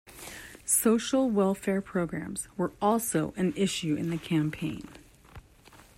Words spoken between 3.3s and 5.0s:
an issue in the campaign.